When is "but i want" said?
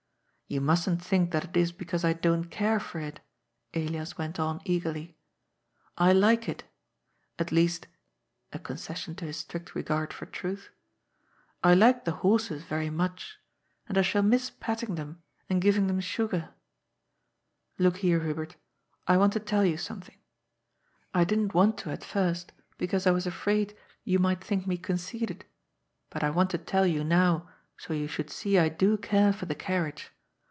26.09-26.49